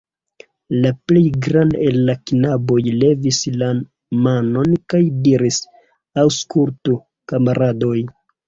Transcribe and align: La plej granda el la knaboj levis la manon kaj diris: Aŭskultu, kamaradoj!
La 0.85 0.91
plej 1.11 1.21
granda 1.47 1.81
el 1.89 1.99
la 2.07 2.15
knaboj 2.31 2.79
levis 3.03 3.43
la 3.63 3.69
manon 4.29 4.75
kaj 4.95 5.03
diris: 5.29 5.63
Aŭskultu, 6.25 6.99
kamaradoj! 7.35 7.97